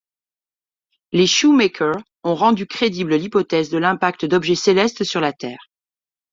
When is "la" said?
5.21-5.31